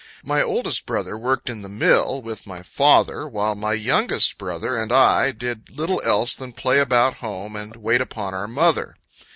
[0.23, 4.91] My oldest brother worked in the mill, with my father, while my youngest brother and
[4.91, 8.95] I did little else than play about home, and wait upon our mother.